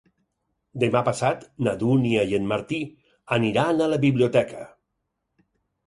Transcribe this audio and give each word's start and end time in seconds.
Demà 0.83 1.03
passat 1.09 1.43
na 1.67 1.75
Dúnia 1.85 2.25
i 2.33 2.35
en 2.39 2.49
Martí 2.55 2.81
aniran 3.39 3.79
a 3.89 3.93
la 3.97 4.03
biblioteca. 4.11 4.69